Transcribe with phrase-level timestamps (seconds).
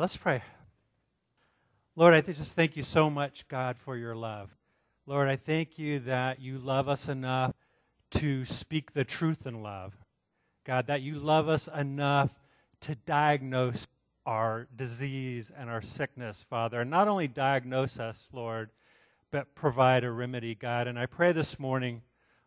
[0.00, 0.42] Let's pray.
[1.94, 4.48] Lord, I just thank you so much, God, for your love.
[5.04, 7.52] Lord, I thank you that you love us enough
[8.12, 9.92] to speak the truth in love.
[10.64, 12.30] God, that you love us enough
[12.80, 13.86] to diagnose
[14.24, 16.80] our disease and our sickness, Father.
[16.80, 18.70] And not only diagnose us, Lord,
[19.30, 20.86] but provide a remedy, God.
[20.86, 22.00] And I pray this morning,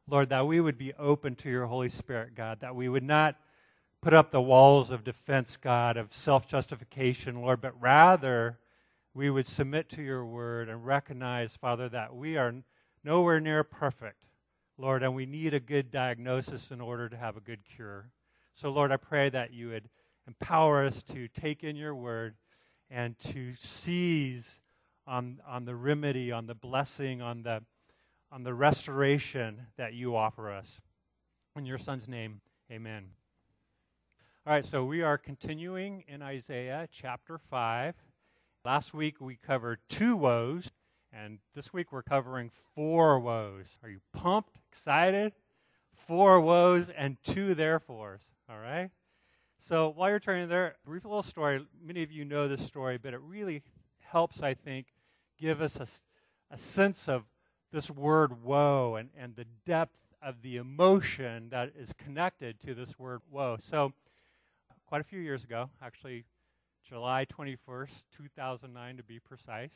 [0.09, 3.35] Lord, that we would be open to your Holy Spirit, God, that we would not
[4.03, 8.59] put up the walls of defense, God, of self justification, Lord, but rather
[9.13, 12.53] we would submit to your word and recognize, Father, that we are
[13.01, 14.25] nowhere near perfect,
[14.77, 18.09] Lord, and we need a good diagnosis in order to have a good cure.
[18.55, 19.87] So, Lord, I pray that you would
[20.27, 22.35] empower us to take in your word
[22.89, 24.59] and to seize
[25.07, 27.63] on, on the remedy, on the blessing, on the,
[28.33, 30.81] on the restoration that you offer us.
[31.55, 33.05] In your son's name, amen.
[34.45, 37.95] All right, so we are continuing in Isaiah chapter 5.
[38.65, 40.69] Last week we covered two woes,
[41.13, 43.67] and this week we're covering four woes.
[43.81, 45.31] Are you pumped, excited?
[45.95, 48.19] Four woes and two therefores.
[48.49, 48.89] All right?
[49.61, 51.65] So while you're turning there, brief little story.
[51.81, 53.63] Many of you know this story, but it really
[53.99, 54.87] helps, I think,
[55.39, 55.87] give us a,
[56.53, 57.23] a sense of
[57.71, 62.99] this word woe and, and the depth of the emotion that is connected to this
[62.99, 63.57] word woe.
[63.69, 63.93] So
[64.93, 66.23] quite a few years ago, actually
[66.87, 69.71] July 21st, 2009 to be precise.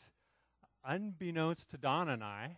[0.85, 2.55] Unbeknownst to Donna and I,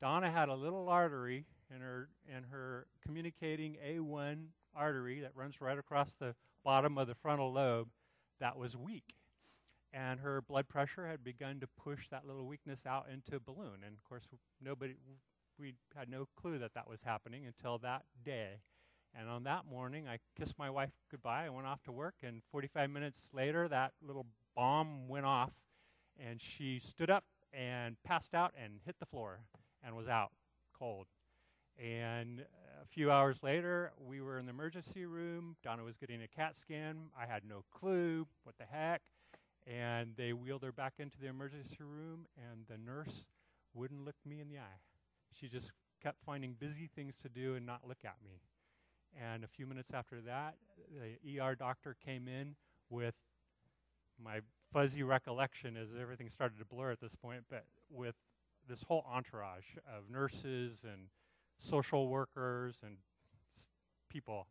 [0.00, 5.78] Donna had a little artery in her in her communicating A1 artery that runs right
[5.78, 7.88] across the bottom of the frontal lobe
[8.40, 9.12] that was weak.
[9.92, 13.84] And her blood pressure had begun to push that little weakness out into a balloon.
[13.86, 14.24] And of course,
[14.64, 14.94] nobody,
[15.60, 18.60] we had no clue that that was happening until that day.
[19.18, 21.44] And on that morning, I kissed my wife goodbye.
[21.46, 25.50] I went off to work, and 45 minutes later, that little bomb went off,
[26.18, 29.40] and she stood up and passed out and hit the floor
[29.84, 30.30] and was out
[30.78, 31.06] cold.
[31.78, 35.56] And a few hours later, we were in the emergency room.
[35.62, 36.96] Donna was getting a CAT scan.
[37.18, 39.02] I had no clue what the heck.
[39.66, 43.24] And they wheeled her back into the emergency room, and the nurse
[43.74, 44.80] wouldn't look me in the eye.
[45.38, 45.70] She just
[46.02, 48.40] kept finding busy things to do and not look at me.
[49.20, 50.56] And a few minutes after that,
[51.24, 52.54] the ER doctor came in
[52.90, 53.14] with
[54.22, 54.40] my
[54.72, 58.14] fuzzy recollection as everything started to blur at this point, but with
[58.68, 61.08] this whole entourage of nurses and
[61.58, 62.96] social workers and
[64.08, 64.46] people.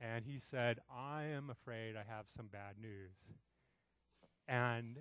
[0.00, 3.14] And he said, I am afraid I have some bad news.
[4.48, 4.98] And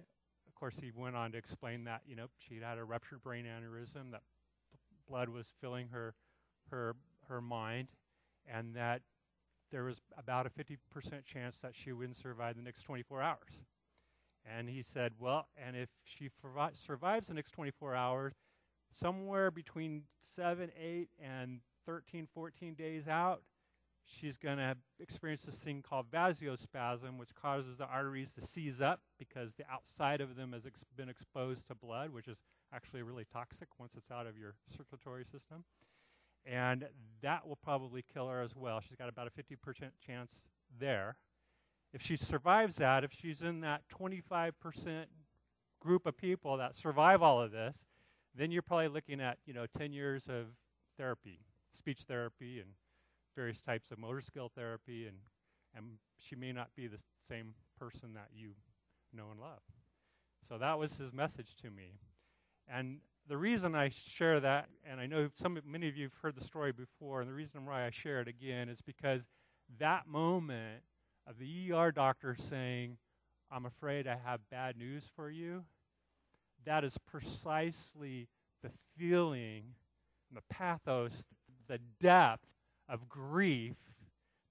[0.48, 3.46] of course, he went on to explain that, you know, she'd had a ruptured brain
[3.46, 4.22] aneurysm, that
[5.08, 6.14] blood was filling her,
[6.72, 6.96] her,
[7.28, 7.90] her mind,
[8.52, 9.02] and that
[9.72, 10.78] there was about a 50%
[11.26, 13.52] chance that she wouldn't survive the next 24 hours.
[14.46, 16.30] And he said, Well, and if she
[16.86, 18.34] survives the next 24 hours,
[18.94, 20.04] somewhere between
[20.36, 23.42] 7, 8, and 13, 14 days out,
[24.06, 29.02] she's going to experience this thing called vasospasm, which causes the arteries to seize up
[29.18, 32.38] because the outside of them has ex- been exposed to blood, which is
[32.74, 35.64] actually really toxic once it's out of your circulatory system
[36.46, 36.86] and
[37.22, 38.80] that will probably kill her as well.
[38.82, 40.32] She's got about a 50% chance
[40.80, 41.18] there.
[41.94, 44.52] If she survives that, if she's in that 25%
[45.80, 47.78] group of people that survive all of this,
[48.38, 50.48] then you're probably looking at, you know, 10 years of
[50.98, 51.40] therapy,
[51.78, 52.70] speech therapy and
[53.36, 55.18] various types of motor skill therapy and
[55.76, 55.86] and
[56.18, 58.52] she may not be the same person that you
[59.14, 59.60] know and love.
[60.48, 62.00] So that was his message to me.
[62.68, 66.36] And the reason I share that, and I know some many of you have heard
[66.36, 69.24] the story before, and the reason why I share it again is because
[69.80, 70.84] that moment
[71.28, 72.98] of the ER doctor saying,
[73.52, 75.64] I'm afraid I have bad news for you,
[76.66, 78.28] that is precisely
[78.62, 79.64] the feeling,
[80.32, 81.12] the pathos,
[81.68, 82.46] the depth
[82.88, 83.76] of grief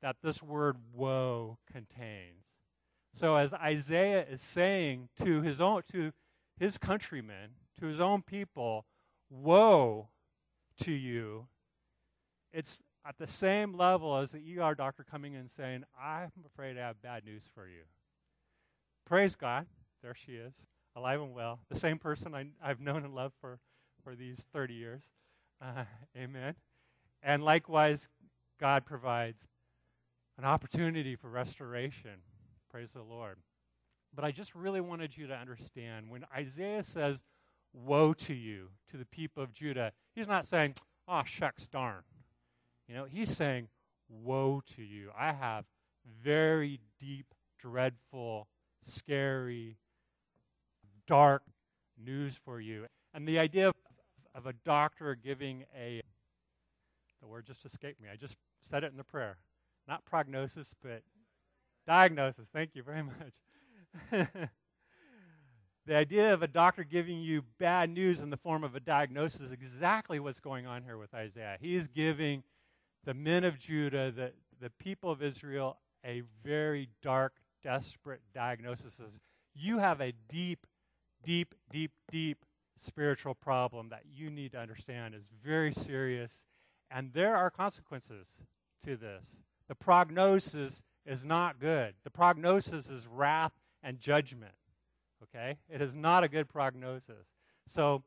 [0.02, 2.44] that this word woe contains.
[3.18, 6.12] So as Isaiah is saying to his own to
[6.59, 7.50] his countrymen,
[7.84, 8.86] to his own people,
[9.31, 10.09] Woe
[10.83, 11.47] to you.
[12.53, 16.83] It's at the same level as the ER doctor coming in saying, I'm afraid I
[16.83, 17.83] have bad news for you.
[19.07, 19.66] Praise God.
[20.03, 20.54] There she is,
[20.97, 21.60] alive and well.
[21.71, 23.59] The same person I, have known and loved for,
[24.03, 25.03] for these 30 years.
[25.60, 25.84] Uh,
[26.16, 26.54] amen.
[27.22, 28.09] And likewise,
[28.60, 29.42] God provides
[30.39, 32.21] an opportunity for restoration.
[32.71, 33.39] Praise the Lord.
[34.15, 37.22] But I just really wanted you to understand when Isaiah says,
[37.74, 39.92] Woe to you, to the people of Judah.
[40.15, 40.74] He's not saying,
[41.09, 42.03] oh, shucks, darn.
[42.88, 43.68] You know, he's saying,
[44.09, 45.10] Woe to you.
[45.18, 45.65] I have
[46.22, 48.48] very deep, dreadful
[48.86, 49.76] scary,
[51.06, 51.42] dark
[52.03, 52.86] news for you.
[53.12, 53.74] And the idea of,
[54.34, 56.03] of a doctor giving a,
[57.20, 58.09] the word just escaped me.
[58.12, 58.34] I just
[58.68, 59.38] said it in the prayer.
[59.88, 61.03] Not prognosis, but
[61.86, 62.47] diagnosis.
[62.53, 63.03] Thank you very
[64.12, 64.28] much.
[65.86, 69.41] the idea of a doctor giving you bad news in the form of a diagnosis
[69.41, 71.57] is exactly what's going on here with Isaiah.
[71.60, 72.42] He is giving
[73.04, 78.95] the men of Judah, the, the people of Israel, a very dark, desperate diagnosis.
[79.54, 80.66] You have a deep,
[81.22, 82.45] deep, deep, deep
[82.80, 86.45] spiritual problem that you need to understand is very serious,
[86.91, 88.27] and there are consequences
[88.84, 89.25] to this.
[89.69, 91.95] The prognosis is not good.
[92.04, 93.53] The prognosis is wrath
[93.83, 94.53] and judgment.
[95.34, 95.57] Okay?
[95.69, 97.27] It is not a good prognosis.
[97.75, 98.03] So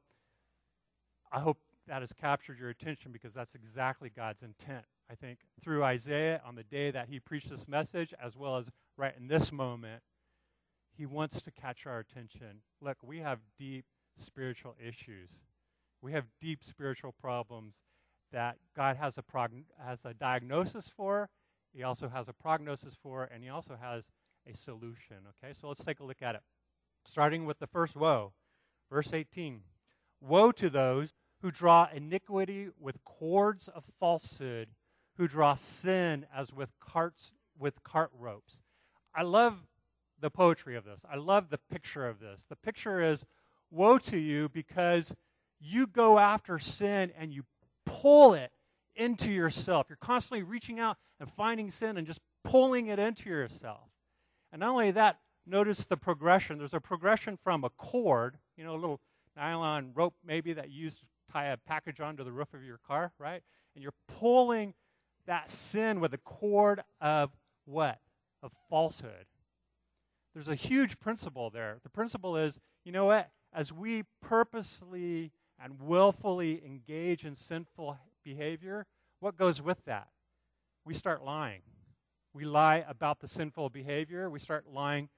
[1.31, 1.57] I hope
[1.88, 4.85] that has captured your attention because that's exactly God's intent.
[5.09, 8.68] I think through Isaiah on the day that he preached this message, as well as
[8.97, 10.03] right in this moment,
[10.97, 12.62] he wants to catch our attention.
[12.81, 13.85] Look, we have deep
[14.21, 15.30] spiritual issues.
[16.01, 17.75] We have deep spiritual problems
[18.31, 19.23] that God has a,
[19.85, 21.30] has a diagnosis for,
[21.73, 24.03] He also has a prognosis for, and He also has
[24.45, 25.18] a solution.
[25.44, 26.41] Okay, so let's take a look at it.
[27.07, 28.33] Starting with the first woe,
[28.92, 29.62] verse 18
[30.19, 34.68] Woe to those who draw iniquity with cords of falsehood,
[35.15, 38.57] who draw sin as with carts with cart ropes.
[39.15, 39.56] I love
[40.19, 41.00] the poetry of this.
[41.09, 42.44] I love the picture of this.
[42.50, 43.24] The picture is
[43.71, 45.13] woe to you because
[45.62, 47.44] you go after sin and you
[47.86, 48.51] pull it
[48.95, 49.86] into yourself.
[49.88, 53.89] You're constantly reaching out and finding sin and just pulling it into yourself.
[54.51, 56.57] And not only that, notice the progression.
[56.57, 58.99] There's a progression from a cord, you know, a little
[59.35, 62.79] nylon rope maybe that you use to tie a package onto the roof of your
[62.85, 63.41] car, right?
[63.75, 64.73] And you're pulling
[65.25, 67.31] that sin with a cord of
[67.65, 67.99] what?
[68.41, 69.25] Of falsehood.
[70.33, 71.77] There's a huge principle there.
[71.83, 73.29] The principle is, you know what?
[73.53, 78.85] As we purposely and willfully engage in sinful behavior,
[79.19, 80.09] what goes with that?
[80.85, 81.61] We start lying.
[82.33, 84.29] We lie about the sinful behavior.
[84.29, 85.09] We start lying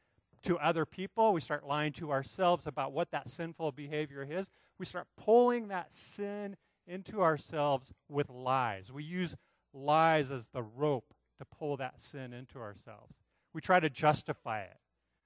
[0.43, 1.33] to other people.
[1.33, 4.47] We start lying to ourselves about what that sinful behavior is.
[4.77, 6.55] We start pulling that sin
[6.87, 8.91] into ourselves with lies.
[8.91, 9.35] We use
[9.73, 13.15] lies as the rope to pull that sin into ourselves.
[13.53, 14.77] We try to justify it.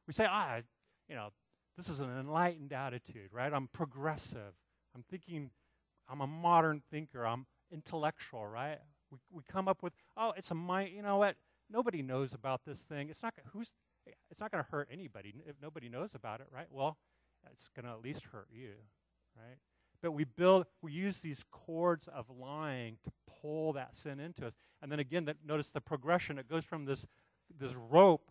[0.08, 0.58] We say, ah,
[1.08, 1.30] you know,
[1.78, 3.52] this is an enlightened attitude, right?
[3.52, 4.54] I'm progressive.
[4.96, 5.50] I'm thinking,
[6.10, 7.26] I'm a modern thinker.
[7.26, 8.80] I'm intellectual, right?
[9.12, 11.36] We, we come up with, oh, it's a mind, you know what?
[11.70, 13.10] Nobody knows about this thing.
[13.10, 13.72] It's not, who's,
[14.30, 16.68] it's not going to hurt anybody if nobody knows about it, right?
[16.72, 16.98] Well,
[17.52, 18.72] it's going to at least hurt you,
[19.36, 19.58] right?
[20.02, 23.12] But we build, we use these cords of lying to
[23.42, 24.54] pull that sin into us.
[24.82, 26.38] And then again, that, notice the progression.
[26.38, 27.06] It goes from this,
[27.58, 28.30] this rope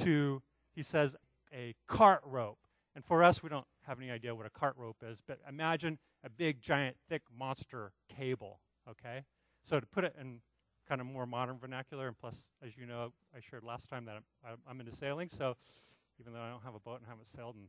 [0.00, 0.42] to,
[0.74, 1.16] he says,
[1.54, 2.58] a cart rope.
[2.94, 5.98] And for us, we don't have any idea what a cart rope is, but imagine
[6.24, 9.24] a big, giant, thick monster cable, okay?
[9.68, 10.40] So to put it in
[10.88, 14.22] kind of more modern vernacular, and plus, as you know, I shared last time that
[14.44, 15.56] I'm, I'm into sailing, so
[16.20, 17.68] even though I don't have a boat and haven't sailed in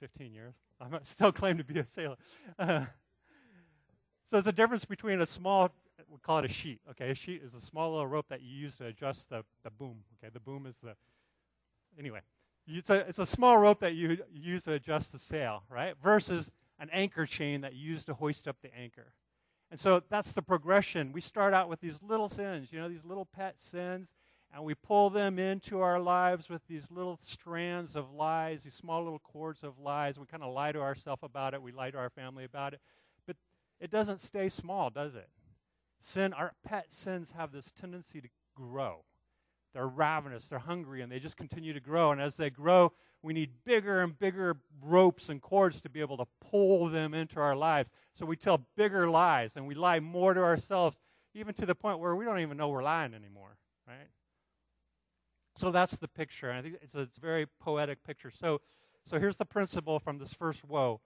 [0.00, 2.16] 15 years, I still claim to be a sailor.
[4.26, 5.70] So there's a difference between a small,
[6.10, 7.10] we call it a sheet, okay?
[7.10, 9.98] A sheet is a small little rope that you use to adjust the, the boom,
[10.18, 10.32] okay?
[10.32, 10.96] The boom is the,
[11.96, 12.18] anyway,
[12.66, 15.94] it's a, it's a small rope that you use to adjust the sail, right?
[16.02, 16.50] Versus
[16.80, 19.12] an anchor chain that you use to hoist up the anchor.
[19.70, 21.12] And so that's the progression.
[21.12, 24.08] We start out with these little sins, you know, these little pet sins,
[24.54, 29.02] and we pull them into our lives with these little strands of lies, these small
[29.02, 30.18] little cords of lies.
[30.18, 32.80] We kind of lie to ourselves about it, we lie to our family about it.
[33.26, 33.36] But
[33.80, 35.28] it doesn't stay small, does it?
[36.00, 39.05] Sin, our pet sins have this tendency to grow.
[39.76, 42.10] They're ravenous, they're hungry, and they just continue to grow.
[42.10, 46.16] And as they grow, we need bigger and bigger ropes and cords to be able
[46.16, 47.90] to pull them into our lives.
[48.14, 50.96] So we tell bigger lies and we lie more to ourselves,
[51.34, 54.08] even to the point where we don't even know we're lying anymore, right?
[55.58, 56.48] So that's the picture.
[56.48, 58.30] And I think it's a, it's a very poetic picture.
[58.30, 58.62] So,
[59.04, 61.02] so here's the principle from this first woe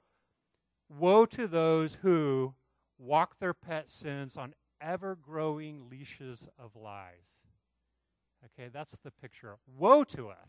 [0.88, 2.54] Woe to those who
[3.00, 7.39] walk their pet sins on ever growing leashes of lies.
[8.44, 9.56] Okay, that's the picture.
[9.78, 10.48] Woe to us.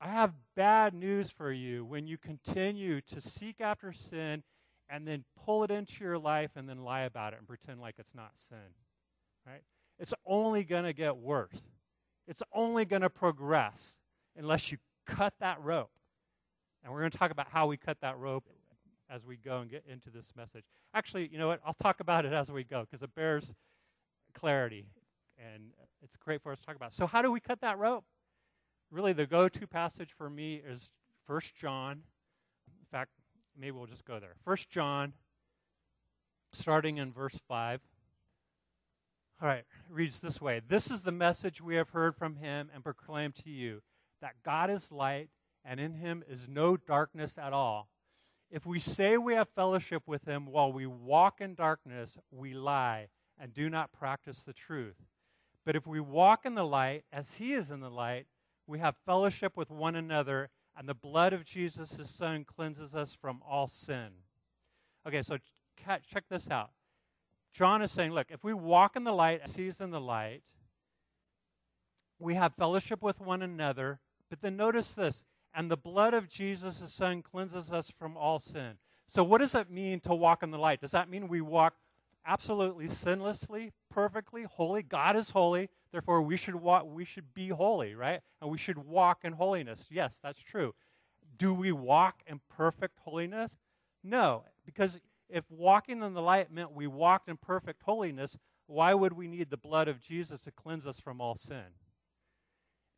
[0.00, 4.44] I have bad news for you when you continue to seek after sin
[4.88, 7.96] and then pull it into your life and then lie about it and pretend like
[7.98, 8.58] it's not sin.
[9.46, 9.62] Right?
[9.98, 11.62] It's only going to get worse.
[12.28, 13.98] It's only going to progress
[14.36, 15.90] unless you cut that rope.
[16.84, 18.44] And we're going to talk about how we cut that rope
[19.10, 20.64] as we go and get into this message.
[20.94, 21.60] Actually, you know what?
[21.66, 23.54] I'll talk about it as we go because it bears
[24.34, 24.86] clarity
[25.38, 26.92] and it's great for us to talk about.
[26.92, 28.04] So, how do we cut that rope?
[28.90, 30.90] really the go to passage for me is
[31.26, 31.92] First John.
[31.92, 33.10] In fact,
[33.58, 34.34] maybe we'll just go there.
[34.44, 35.12] First John,
[36.52, 37.80] starting in verse 5.
[39.40, 42.82] All right, reads this way This is the message we have heard from him and
[42.82, 43.82] proclaimed to you
[44.20, 45.28] that God is light,
[45.64, 47.88] and in him is no darkness at all.
[48.50, 53.08] If we say we have fellowship with him while we walk in darkness, we lie
[53.38, 54.96] and do not practice the truth.
[55.68, 58.24] But if we walk in the light as he is in the light,
[58.66, 63.14] we have fellowship with one another, and the blood of Jesus, his son, cleanses us
[63.20, 64.08] from all sin.
[65.06, 65.36] Okay, so
[66.10, 66.70] check this out.
[67.52, 70.40] John is saying, look, if we walk in the light as he's in the light,
[72.18, 74.00] we have fellowship with one another.
[74.30, 75.22] But then notice this
[75.52, 78.78] and the blood of Jesus, his son, cleanses us from all sin.
[79.06, 80.80] So, what does it mean to walk in the light?
[80.80, 81.74] Does that mean we walk
[82.28, 84.82] absolutely sinlessly, perfectly, holy?
[84.82, 88.20] God is holy, therefore we should walk, we should be holy, right?
[88.40, 89.86] And we should walk in holiness.
[89.90, 90.74] Yes, that's true.
[91.38, 93.52] Do we walk in perfect holiness?
[94.04, 99.14] No, because if walking in the light meant we walked in perfect holiness, why would
[99.14, 101.64] we need the blood of Jesus to cleanse us from all sin?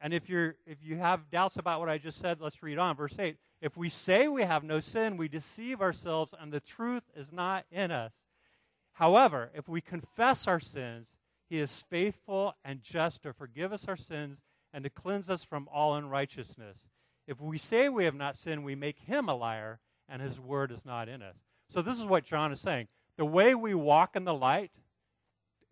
[0.00, 2.96] And if you're if you have doubts about what I just said, let's read on
[2.96, 3.36] verse 8.
[3.60, 7.66] If we say we have no sin, we deceive ourselves and the truth is not
[7.70, 8.12] in us.
[9.00, 11.08] However, if we confess our sins,
[11.48, 14.40] he is faithful and just to forgive us our sins
[14.74, 16.76] and to cleanse us from all unrighteousness.
[17.26, 20.70] If we say we have not sinned, we make him a liar and his word
[20.70, 21.36] is not in us.
[21.72, 22.88] So this is what John is saying.
[23.16, 24.70] The way we walk in the light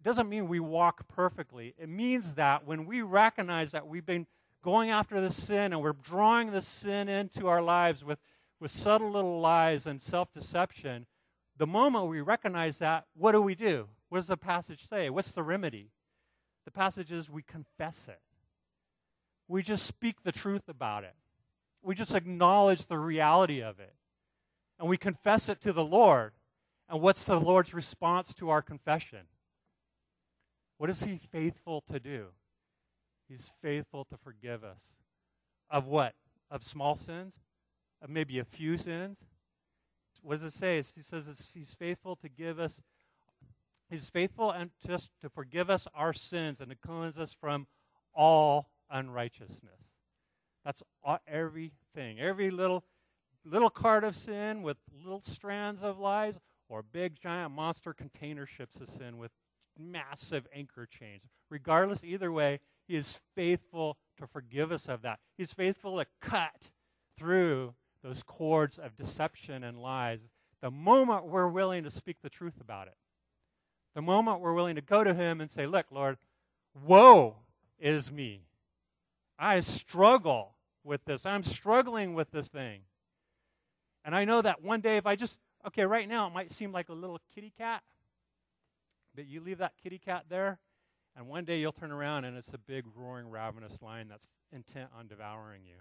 [0.02, 1.74] doesn't mean we walk perfectly.
[1.76, 4.26] It means that when we recognize that we've been
[4.64, 8.20] going after the sin and we're drawing the sin into our lives with,
[8.58, 11.04] with subtle little lies and self deception,
[11.58, 13.88] the moment we recognize that, what do we do?
[14.08, 15.10] What does the passage say?
[15.10, 15.90] What's the remedy?
[16.64, 18.20] The passage is we confess it.
[19.48, 21.14] We just speak the truth about it.
[21.82, 23.94] We just acknowledge the reality of it.
[24.78, 26.32] And we confess it to the Lord.
[26.88, 29.26] And what's the Lord's response to our confession?
[30.78, 32.26] What is he faithful to do?
[33.28, 34.80] He's faithful to forgive us.
[35.70, 36.14] Of what?
[36.50, 37.34] Of small sins?
[38.00, 39.18] Of maybe a few sins?
[40.28, 40.76] What does it say?
[40.94, 42.74] He says he's faithful to give us,
[43.88, 47.66] he's faithful and just to forgive us our sins and to cleanse us from
[48.14, 49.88] all unrighteousness.
[50.66, 52.20] That's all, everything.
[52.20, 52.84] Every little
[53.42, 56.34] little card of sin with little strands of lies,
[56.68, 59.30] or big giant monster container ships of sin with
[59.78, 61.22] massive anchor chains.
[61.48, 65.20] Regardless, either way, He is faithful to forgive us of that.
[65.38, 66.70] He's faithful to cut
[67.16, 70.20] through those cords of deception and lies
[70.60, 72.96] the moment we're willing to speak the truth about it.
[73.94, 76.18] The moment we're willing to go to Him and say, Look, Lord,
[76.74, 77.36] woe
[77.78, 78.42] is me.
[79.38, 81.24] I struggle with this.
[81.24, 82.80] I'm struggling with this thing.
[84.04, 85.36] And I know that one day, if I just,
[85.66, 87.82] okay, right now it might seem like a little kitty cat.
[89.14, 90.58] But you leave that kitty cat there,
[91.16, 94.90] and one day you'll turn around and it's a big, roaring, ravenous lion that's intent
[94.96, 95.74] on devouring you.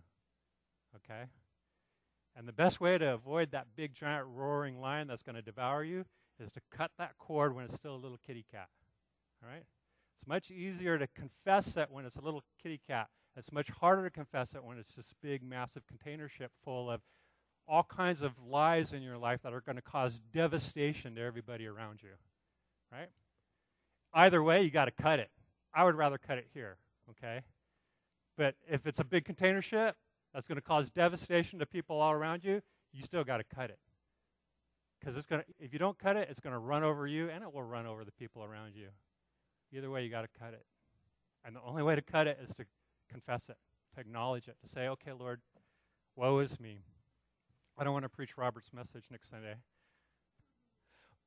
[0.95, 1.29] Okay?
[2.37, 5.83] And the best way to avoid that big, giant, roaring lion that's going to devour
[5.83, 6.05] you
[6.39, 8.67] is to cut that cord when it's still a little kitty cat.
[9.43, 9.63] All right?
[9.63, 13.07] It's much easier to confess it when it's a little kitty cat.
[13.35, 17.01] It's much harder to confess it when it's this big, massive container ship full of
[17.67, 21.65] all kinds of lies in your life that are going to cause devastation to everybody
[21.65, 22.11] around you.
[22.91, 23.09] Right?
[24.13, 25.31] Either way, you got to cut it.
[25.73, 26.77] I would rather cut it here,
[27.09, 27.41] okay?
[28.37, 29.95] But if it's a big container ship
[30.33, 32.61] that's going to cause devastation to people all around you,
[32.93, 33.79] you still got to cut it.
[34.99, 37.29] Because it's going to, if you don't cut it, it's going to run over you
[37.29, 38.87] and it will run over the people around you.
[39.71, 40.65] Either way, you got to cut it.
[41.45, 42.65] And the only way to cut it is to
[43.09, 43.57] confess it,
[43.95, 45.41] to acknowledge it, to say, okay, Lord,
[46.15, 46.79] woe is me.
[47.77, 49.55] I don't want to preach Robert's message next Sunday.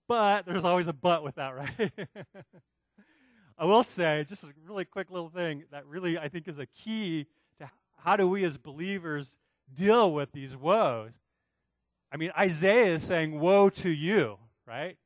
[0.08, 1.92] But there's always a but with that, right?
[3.56, 6.66] I will say, just a really quick little thing that really I think is a
[6.66, 7.26] key
[8.04, 9.36] how do we as believers
[9.72, 11.12] deal with these woes.
[12.12, 14.96] I mean, Isaiah is saying, Woe to you, right?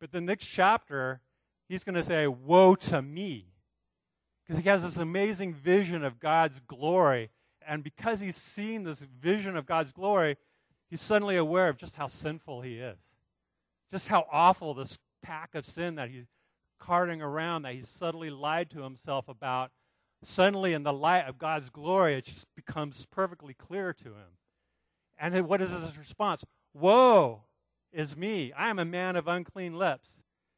[0.00, 1.20] But the next chapter,
[1.68, 3.46] he's going to say, Woe to me.
[4.42, 7.30] Because he has this amazing vision of God's glory.
[7.66, 10.36] And because he's seen this vision of God's glory,
[10.90, 12.98] he's suddenly aware of just how sinful he is
[13.94, 16.26] just how awful this pack of sin that he's
[16.80, 19.70] carting around, that he's subtly lied to himself about,
[20.26, 24.38] suddenly in the light of God's glory, it just becomes perfectly clear to him.
[25.18, 26.44] And what is his response?
[26.72, 27.42] Woe
[27.92, 28.52] is me.
[28.52, 30.08] I am a man of unclean lips.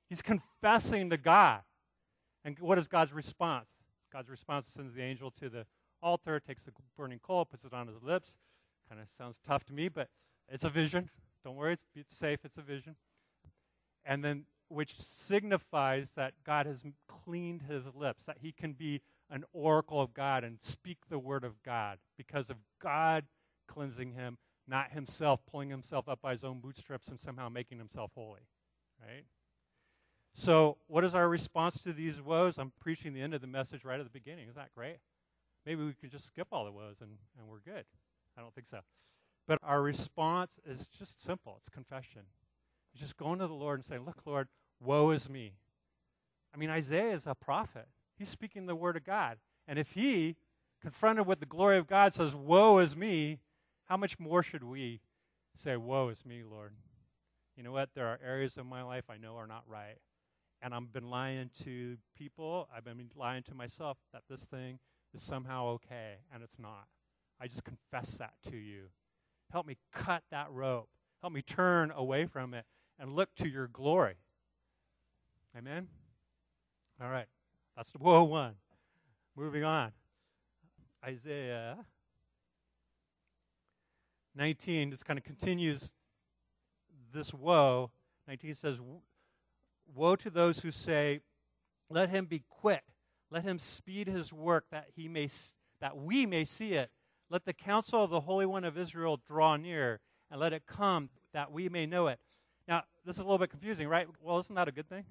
[0.08, 1.60] He's confessing to God.
[2.44, 3.70] And what is God's response?
[4.12, 5.66] God's response sends the angel to the
[6.02, 8.30] altar, takes the burning coal, puts it on his lips.
[8.88, 10.08] Kind of sounds tough to me, but
[10.48, 11.10] it's a vision.
[11.44, 12.96] Don't worry, it's, it's safe, it's a vision.
[14.04, 19.44] And then, which signifies that God has cleaned his lips, that he can be an
[19.52, 23.24] oracle of God and speak the word of God because of God
[23.66, 28.12] cleansing him, not himself pulling himself up by his own bootstraps and somehow making himself
[28.14, 28.48] holy.
[29.00, 29.24] Right?
[30.34, 32.58] So, what is our response to these woes?
[32.58, 34.48] I'm preaching the end of the message right at the beginning.
[34.48, 34.98] Is that great?
[35.64, 37.84] Maybe we could just skip all the woes and, and we're good.
[38.36, 38.80] I don't think so.
[39.48, 42.22] But our response is just simple it's confession.
[42.92, 44.48] It's just going to the Lord and saying, Look, Lord,
[44.80, 45.54] woe is me.
[46.54, 47.88] I mean, Isaiah is a prophet.
[48.18, 49.38] He's speaking the word of God.
[49.68, 50.36] And if he,
[50.80, 53.38] confronted with the glory of God, says, Woe is me,
[53.86, 55.00] how much more should we
[55.56, 56.72] say, Woe is me, Lord?
[57.56, 57.90] You know what?
[57.94, 59.96] There are areas of my life I know are not right.
[60.62, 64.78] And I've been lying to people, I've been lying to myself that this thing
[65.14, 66.86] is somehow okay, and it's not.
[67.40, 68.84] I just confess that to you.
[69.52, 70.88] Help me cut that rope.
[71.20, 72.64] Help me turn away from it
[72.98, 74.14] and look to your glory.
[75.56, 75.88] Amen?
[77.00, 77.26] All right.
[77.76, 78.54] That's the woe one.
[79.36, 79.92] Moving on.
[81.04, 81.76] Isaiah
[84.34, 85.90] 19 just kind of continues
[87.12, 87.90] this woe.
[88.28, 88.78] 19 says,
[89.94, 91.20] Woe to those who say,
[91.88, 92.82] Let him be quick,
[93.30, 95.28] let him speed his work that he may
[95.80, 96.90] that we may see it.
[97.30, 101.10] Let the counsel of the Holy One of Israel draw near, and let it come
[101.32, 102.18] that we may know it.
[102.68, 104.06] Now, this is a little bit confusing, right?
[104.20, 105.04] Well, isn't that a good thing?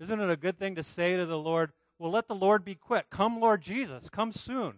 [0.00, 2.74] Isn't it a good thing to say to the Lord, well, let the Lord be
[2.74, 3.10] quick.
[3.10, 4.08] Come, Lord Jesus.
[4.10, 4.76] Come soon.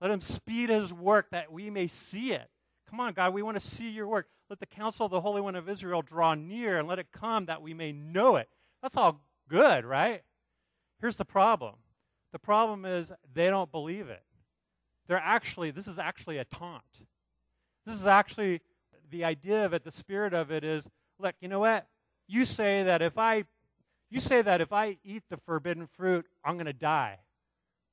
[0.00, 2.48] Let him speed his work that we may see it.
[2.88, 4.26] Come on, God, we want to see your work.
[4.48, 7.46] Let the counsel of the Holy One of Israel draw near and let it come
[7.46, 8.48] that we may know it.
[8.82, 9.20] That's all
[9.50, 10.22] good, right?
[10.98, 11.74] Here's the problem
[12.32, 14.22] the problem is they don't believe it.
[15.08, 16.82] They're actually, this is actually a taunt.
[17.84, 18.62] This is actually
[19.10, 20.88] the idea of it, the spirit of it is
[21.18, 21.86] look, you know what?
[22.28, 23.44] You say that if I
[24.10, 27.18] you say that if I eat the forbidden fruit, I'm going to die.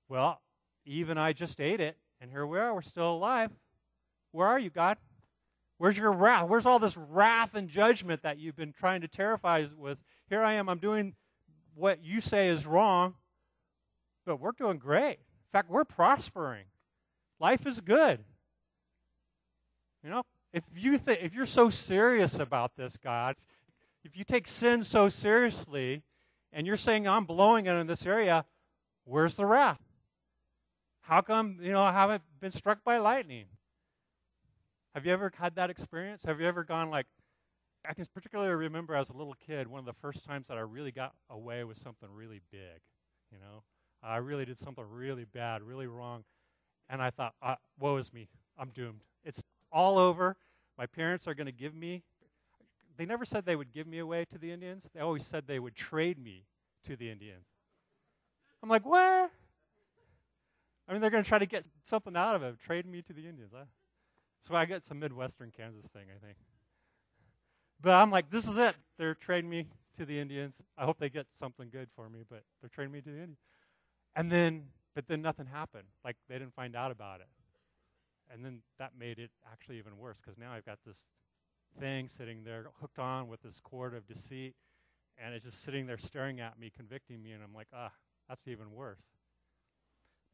[0.10, 0.42] Well,
[0.86, 2.74] Eve and I just ate it, and here we are.
[2.74, 3.52] We're still alive.
[4.32, 4.98] Where are you, God?
[5.78, 6.48] Where's your wrath?
[6.48, 9.98] Where's all this wrath and judgment that you've been trying to terrify us with?
[10.30, 10.70] Here I am.
[10.70, 11.14] I'm doing
[11.76, 13.16] what you say is wrong,
[14.26, 15.18] but we're doing great.
[15.20, 16.66] In fact, we're prospering.
[17.40, 18.20] Life is good.
[20.04, 23.36] You know, if you th- if you're so serious about this, God,
[24.04, 26.04] if you take sin so seriously
[26.52, 28.46] and you're saying I'm blowing it in this area,
[29.06, 29.80] where's the wrath?
[31.02, 33.46] How come, you know, I haven't been struck by lightning?
[34.94, 36.22] Have you ever had that experience?
[36.26, 37.08] Have you ever gone like,
[37.88, 40.62] I can particularly remember as a little kid, one of the first times that I
[40.62, 42.80] really got away with something really big,
[43.32, 43.64] you know?
[44.02, 46.24] I really did something really bad, really wrong.
[46.90, 48.28] And I thought, uh, woe is me.
[48.58, 49.02] I'm doomed.
[49.24, 50.36] It's all over.
[50.78, 52.04] My parents are going to give me
[52.98, 54.84] they never said they would give me away to the Indians.
[54.94, 56.46] They always said they would trade me
[56.86, 57.46] to the Indians.
[58.62, 59.32] I'm like, what?
[60.88, 63.14] I mean, they're going to try to get something out of it, trade me to
[63.14, 63.52] the Indians.
[63.56, 63.66] Huh?
[64.48, 66.38] So I get some Midwestern Kansas thing, I think.
[67.82, 68.76] But I'm like, this is it.
[68.98, 70.56] They're trading me to the Indians.
[70.78, 73.38] I hope they get something good for me, but they're trading me to the Indians.
[74.16, 74.64] And then,
[74.96, 75.88] but then nothing happened.
[76.04, 77.28] Like they didn't find out about it.
[78.34, 81.04] And then that made it actually even worse because now I've got this
[81.80, 84.56] thing sitting there hooked on with this cord of deceit,
[85.18, 87.92] and it's just sitting there staring at me, convicting me, and I'm like, ah,
[88.30, 89.02] that's even worse.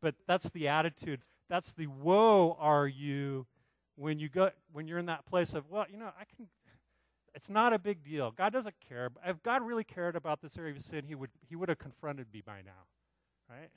[0.02, 1.21] But that's the attitude.
[1.49, 3.45] That's the woe are you
[3.95, 6.47] when you go when you're in that place of, well, you know, I can
[7.36, 8.32] it's not a big deal.
[8.32, 9.10] God doesn't care.
[9.25, 12.28] If God really cared about this area of sin, he would he would have confronted
[12.34, 12.86] me by now.
[13.49, 13.69] Right?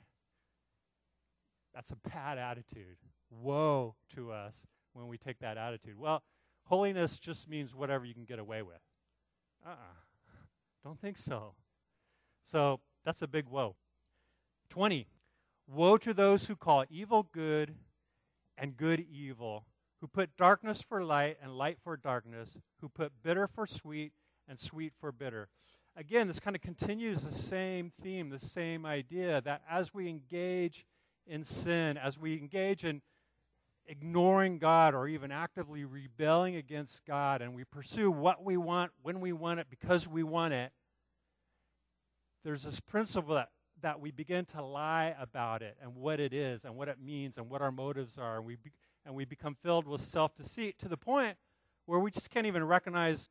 [1.73, 2.97] That's a bad attitude.
[3.31, 4.53] Woe to us
[4.93, 5.97] when we take that attitude.
[5.97, 6.21] Well,
[6.65, 8.79] Holiness just means whatever you can get away with.
[9.65, 9.93] Uh uh-uh.
[10.83, 11.53] Don't think so.
[12.51, 13.75] So that's a big woe.
[14.69, 15.07] 20.
[15.67, 17.75] Woe to those who call evil good
[18.57, 19.65] and good evil,
[20.01, 22.49] who put darkness for light and light for darkness,
[22.81, 24.11] who put bitter for sweet
[24.47, 25.47] and sweet for bitter.
[25.95, 30.85] Again, this kind of continues the same theme, the same idea that as we engage
[31.25, 33.01] in sin, as we engage in
[33.87, 39.19] ignoring God or even actively rebelling against God and we pursue what we want when
[39.19, 40.71] we want it because we want it,
[42.43, 43.49] there's this principle that,
[43.81, 47.37] that we begin to lie about it and what it is and what it means
[47.37, 48.37] and what our motives are.
[48.37, 48.71] And we, be,
[49.05, 51.37] and we become filled with self deceit to the point
[51.85, 53.29] where we just can't even recognize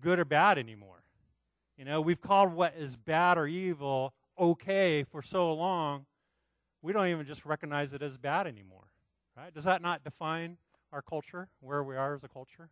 [0.00, 1.02] good or bad anymore.
[1.76, 6.06] You know, we've called what is bad or evil okay for so long,
[6.82, 8.84] we don't even just recognize it as bad anymore.
[9.36, 9.52] Right?
[9.52, 10.58] Does that not define
[10.92, 12.70] our culture, where we are as a culture?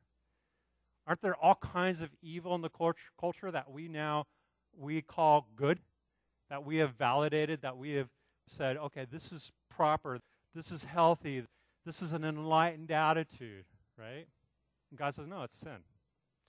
[1.06, 2.70] Aren't there all kinds of evil in the
[3.18, 4.26] culture that we now
[4.78, 5.80] we call good,
[6.48, 8.08] that we have validated, that we have
[8.48, 10.20] said, okay, this is proper,
[10.54, 11.44] this is healthy,
[11.84, 13.64] this is an enlightened attitude,
[13.98, 14.26] right?
[14.90, 15.78] And God says, no, it's sin.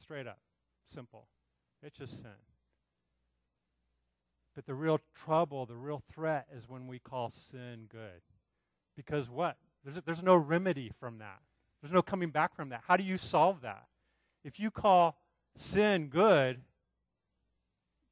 [0.02, 0.40] Straight up.
[0.94, 1.28] Simple.
[1.82, 2.32] It's just sin.
[4.56, 8.22] But the real trouble, the real threat is when we call sin good.
[8.96, 9.58] Because what?
[9.84, 11.40] There's, there's no remedy from that.
[11.82, 12.82] There's no coming back from that.
[12.88, 13.86] How do you solve that?
[14.44, 15.18] If you call
[15.58, 16.62] sin good,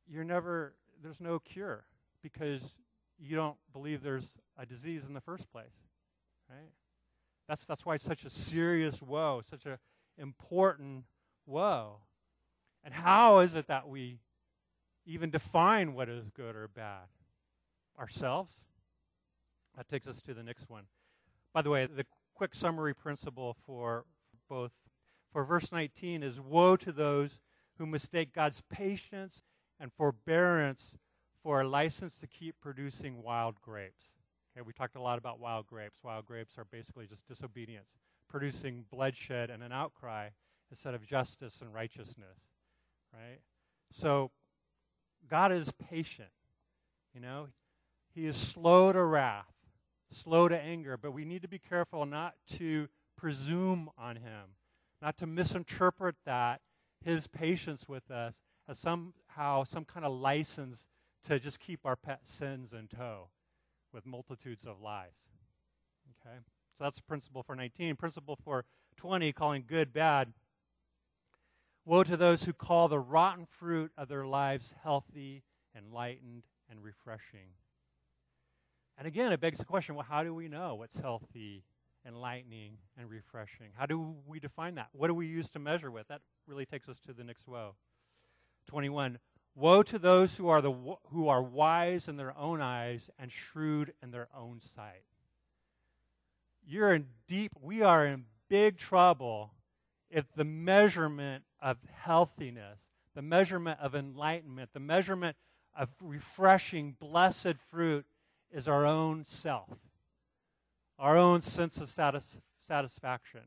[0.10, 1.86] you're never, there's no cure
[2.21, 2.62] because
[3.17, 5.71] you don't believe there's a disease in the first place.
[6.49, 6.71] Right?
[7.47, 9.77] That's, that's why it's such a serious woe, such an
[10.17, 11.05] important
[11.45, 11.97] woe.
[12.84, 14.19] And how is it that we
[15.05, 17.07] even define what is good or bad?
[17.99, 18.51] Ourselves?
[19.77, 20.84] That takes us to the next one.
[21.53, 24.05] By the way, the quick summary principle for
[24.49, 24.71] both
[25.31, 27.39] for verse 19 is woe to those
[27.77, 29.43] who mistake God's patience
[29.79, 30.97] and forbearance
[31.41, 34.03] for a license to keep producing wild grapes.
[34.55, 35.97] Okay, we talked a lot about wild grapes.
[36.03, 37.87] Wild grapes are basically just disobedience,
[38.29, 40.29] producing bloodshed and an outcry
[40.69, 42.37] instead of justice and righteousness.
[43.13, 43.39] Right?
[43.91, 44.31] So
[45.29, 46.29] God is patient.
[47.13, 47.47] You know,
[48.13, 49.53] He is slow to wrath,
[50.12, 54.56] slow to anger, but we need to be careful not to presume on Him,
[55.02, 56.62] not to misinterpret that,
[57.04, 58.36] His patience with us,
[58.67, 60.86] as somehow some kind of license
[61.28, 63.30] to just keep our pet sins in tow
[63.93, 65.12] with multitudes of lies.
[66.26, 66.38] Okay?
[66.78, 67.95] So that's principle for 19.
[67.95, 68.65] Principle for
[68.97, 70.34] 20, calling good bad.
[71.86, 75.43] Woe to those who call the rotten fruit of their lives healthy,
[75.76, 77.56] enlightened, and refreshing.
[78.97, 81.63] And again, it begs the question well, how do we know what's healthy,
[82.06, 83.67] enlightening, and refreshing?
[83.75, 84.89] How do we define that?
[84.93, 86.08] What do we use to measure with?
[86.08, 87.75] That really takes us to the next woe.
[88.67, 89.19] 21.
[89.56, 90.71] Woe to those who are, the,
[91.12, 95.04] who are wise in their own eyes and shrewd in their own sight.
[96.65, 99.51] You're in deep, we are in big trouble
[100.10, 102.80] if the measurement of healthiness,
[103.15, 105.36] the measurement of enlightenment, the measurement
[105.77, 108.06] of refreshing, blessed fruit
[108.51, 109.69] is our own self,
[110.99, 113.41] our own sense of satis- satisfaction.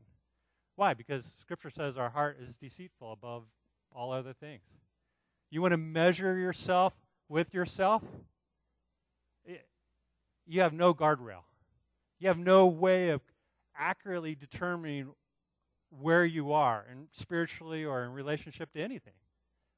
[0.75, 0.93] Why?
[0.93, 3.43] Because Scripture says our heart is deceitful above
[3.93, 4.63] all other things.
[5.49, 6.93] You want to measure yourself
[7.29, 8.03] with yourself?
[10.47, 11.43] You have no guardrail.
[12.19, 13.21] You have no way of
[13.77, 15.07] accurately determining
[15.89, 19.13] where you are, and spiritually or in relationship to anything,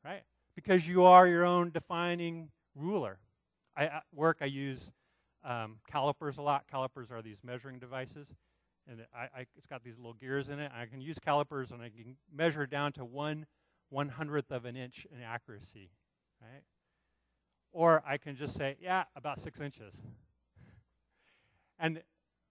[0.04, 0.24] right?
[0.56, 3.20] Because you are your own defining ruler.
[3.76, 4.92] I, at work, I use
[5.48, 6.66] um, calipers a lot.
[6.70, 8.28] Calipers are these measuring devices,
[8.88, 10.72] and I, I, it's got these little gears in it.
[10.76, 13.46] I can use calipers, and I can measure down to one
[13.90, 15.90] one hundredth of an inch in accuracy,
[16.42, 16.64] right?
[17.72, 19.94] Or I can just say, yeah, about six inches.
[21.80, 22.02] and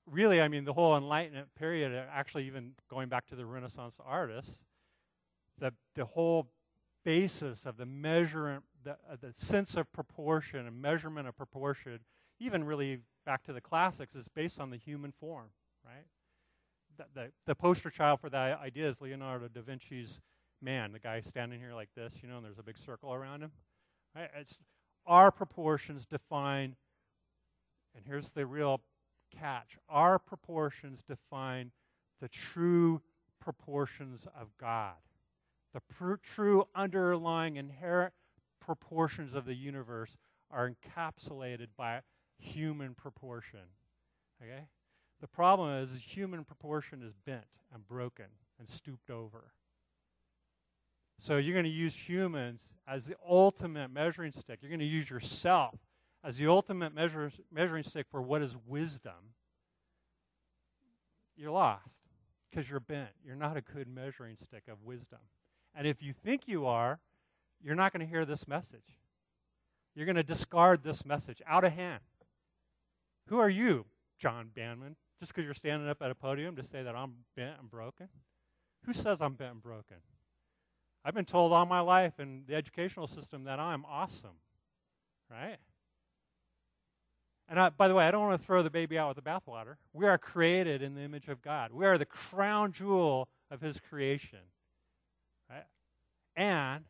[0.07, 3.97] really, I mean, the whole Enlightenment period, uh, actually, even going back to the Renaissance
[4.05, 4.53] artists,
[5.59, 6.49] the, the whole
[7.05, 12.01] basis of the measurement, the, uh, the sense of proportion and measurement of proportion,
[12.39, 15.49] even really back to the classics, is based on the human form,
[15.85, 16.05] right?
[16.97, 20.21] The, the, the poster child for that idea is Leonardo da Vinci's
[20.63, 23.43] man, the guy standing here like this, you know, and there's a big circle around
[23.43, 23.51] him.
[24.15, 24.31] Right?
[24.39, 24.59] It's
[25.07, 26.77] our proportions define,
[27.95, 28.81] and here's the real
[29.39, 31.73] catch our proportions define
[32.21, 33.03] the true
[33.41, 34.95] proportions of God,
[35.75, 38.13] the pr- true underlying inherent
[38.61, 40.17] proportions of the universe
[40.51, 42.01] are encapsulated by
[42.39, 43.61] human proportion.
[44.43, 44.65] Okay?
[45.21, 48.27] The problem is human proportion is bent and broken
[48.59, 49.53] and stooped over.
[51.19, 54.59] So you're going to use humans as the ultimate measuring stick.
[54.61, 55.75] You're going to use yourself
[56.23, 59.35] as the ultimate measure, measuring stick for what is wisdom.
[61.37, 61.89] You're lost
[62.51, 63.11] because you're bent.
[63.25, 65.19] You're not a good measuring stick of wisdom.
[65.75, 66.99] And if you think you are,
[67.63, 68.99] you're not going to hear this message.
[69.95, 72.01] You're going to discard this message out of hand.
[73.29, 73.85] Who are you,
[74.19, 74.97] John Banman?
[75.19, 78.09] Just because you're standing up at a podium to say that I'm bent and broken?
[78.85, 79.97] Who says I'm bent and broken?
[81.05, 84.39] I've been told all my life in the educational system that I'm awesome,
[85.31, 85.59] right?
[87.49, 89.31] And I, by the way, I don't want to throw the baby out with the
[89.31, 89.77] bathwater.
[89.93, 91.73] We are created in the image of God.
[91.73, 94.41] We are the crown jewel of His creation,
[95.49, 95.67] right?
[96.35, 96.85] And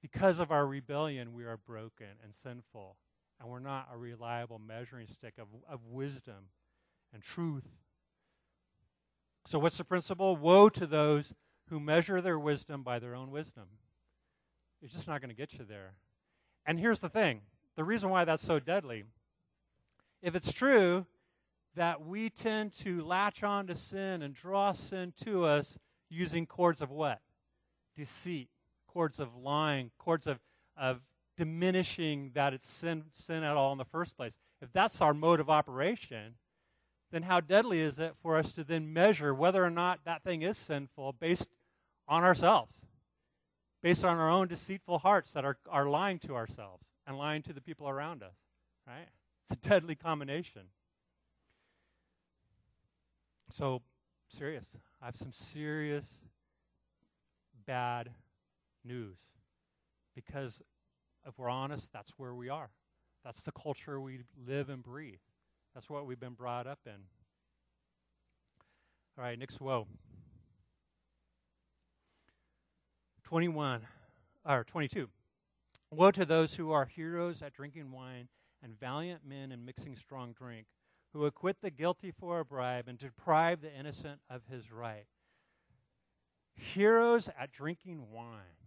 [0.00, 2.96] because of our rebellion, we are broken and sinful,
[3.40, 6.50] and we're not a reliable measuring stick of, of wisdom
[7.12, 7.66] and truth.
[9.46, 10.36] So, what's the principle?
[10.36, 11.32] Woe to those
[11.70, 13.64] who measure their wisdom by their own wisdom.
[14.82, 15.94] It's just not going to get you there.
[16.66, 17.40] And here's the thing
[17.76, 19.04] the reason why that's so deadly
[20.22, 21.06] if it's true
[21.76, 26.80] that we tend to latch on to sin and draw sin to us using cords
[26.80, 27.20] of what?
[27.96, 28.48] Deceit,
[28.86, 30.38] cords of lying, cords of,
[30.76, 31.00] of
[31.40, 34.34] diminishing that it's sin, sin at all in the first place.
[34.60, 36.34] If that's our mode of operation,
[37.10, 40.42] then how deadly is it for us to then measure whether or not that thing
[40.42, 41.48] is sinful based
[42.06, 42.74] on ourselves,
[43.82, 47.54] based on our own deceitful hearts that are, are lying to ourselves and lying to
[47.54, 48.36] the people around us,
[48.86, 49.08] right?
[49.48, 50.64] It's a deadly combination.
[53.50, 53.80] So,
[54.28, 54.66] serious.
[55.00, 56.04] I have some serious
[57.66, 58.10] bad
[58.84, 59.16] news.
[60.14, 60.60] Because
[61.26, 62.70] if we're honest, that's where we are.
[63.24, 65.20] That's the culture we live and breathe.
[65.74, 66.92] That's what we've been brought up in.
[69.18, 69.86] All right, next woe.
[73.24, 73.82] 21
[74.44, 75.08] or 22.
[75.92, 78.28] Woe to those who are heroes at drinking wine
[78.62, 80.66] and valiant men in mixing strong drink,
[81.12, 85.06] who acquit the guilty for a bribe and deprive the innocent of his right.
[86.54, 88.59] Heroes at drinking wine,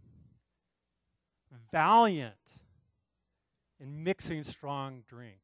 [1.71, 2.35] valiant
[3.79, 5.39] in mixing strong drink.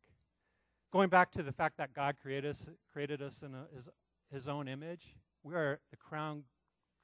[0.92, 3.86] Going back to the fact that God created us, created us in a, his,
[4.32, 6.44] his own image, we are the crown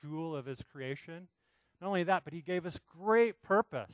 [0.01, 1.27] jewel of his creation.
[1.81, 3.93] Not only that, but he gave us great purpose.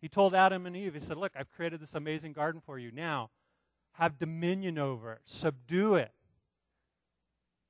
[0.00, 2.90] He told Adam and Eve, He said, Look, I've created this amazing garden for you.
[2.90, 3.30] Now,
[3.92, 6.12] have dominion over it, subdue it,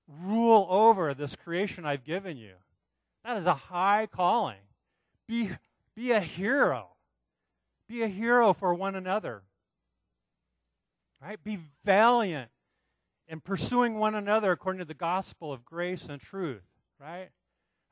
[0.08, 2.54] rule over this creation I've given you.
[3.24, 4.60] That is a high calling.
[5.26, 5.50] Be,
[6.00, 6.88] be a hero.
[7.86, 9.42] Be a hero for one another.
[11.20, 11.42] Right?
[11.44, 12.50] Be valiant
[13.28, 16.62] in pursuing one another according to the gospel of grace and truth.
[16.98, 17.28] Right?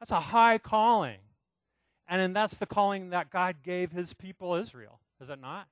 [0.00, 1.18] That's a high calling.
[2.08, 5.68] And then that's the calling that God gave his people Israel, is it not?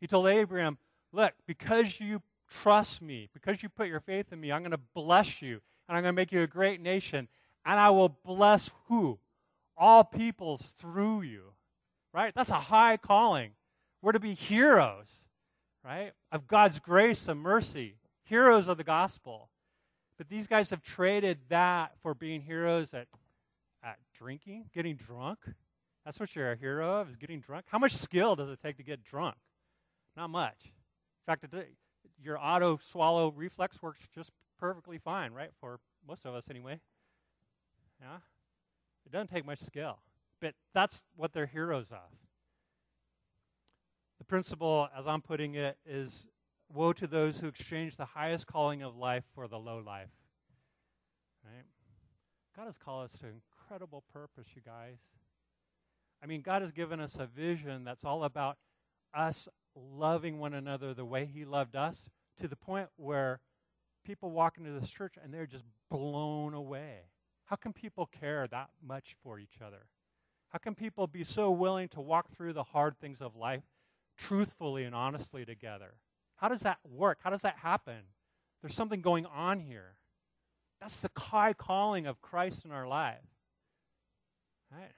[0.00, 0.78] He told Abraham,
[1.12, 4.80] Look, because you trust me, because you put your faith in me, I'm going to
[4.94, 7.28] bless you, and I'm going to make you a great nation,
[7.66, 9.18] and I will bless who?
[9.76, 11.52] All peoples through you.
[12.16, 12.32] Right?
[12.34, 13.50] That's a high calling.
[14.00, 15.04] We're to be heroes,
[15.84, 16.12] right?
[16.32, 19.50] Of God's grace and mercy, heroes of the gospel.
[20.16, 23.06] But these guys have traded that for being heroes at,
[23.84, 25.40] at drinking, getting drunk.
[26.06, 27.66] That's what you're a hero of, is getting drunk.
[27.68, 29.36] How much skill does it take to get drunk?
[30.16, 30.56] Not much.
[30.64, 31.74] In fact, it,
[32.24, 35.50] your auto swallow reflex works just perfectly fine, right?
[35.60, 36.80] For most of us, anyway.
[38.00, 38.16] Yeah?
[39.04, 39.98] It doesn't take much skill.
[40.40, 42.10] But that's what they're heroes of.
[44.18, 46.26] The principle, as I'm putting it, is
[46.72, 50.10] woe to those who exchange the highest calling of life for the low life.
[51.44, 51.64] Right?
[52.56, 54.98] God has called us to incredible purpose, you guys.
[56.22, 58.56] I mean, God has given us a vision that's all about
[59.14, 62.08] us loving one another the way He loved us
[62.40, 63.40] to the point where
[64.04, 67.00] people walk into this church and they're just blown away.
[67.44, 69.86] How can people care that much for each other?
[70.56, 73.64] How can people be so willing to walk through the hard things of life
[74.16, 75.96] truthfully and honestly together?
[76.36, 77.18] How does that work?
[77.22, 77.98] How does that happen?
[78.62, 79.96] There's something going on here.
[80.80, 83.18] That's the high calling of Christ in our life.
[84.72, 84.94] Right?